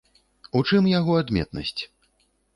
У 0.59 0.61
чым 0.69 0.87
яго 0.99 1.19
адметнасць? 1.25 1.77